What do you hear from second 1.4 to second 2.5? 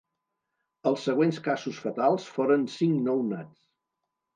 casos fatals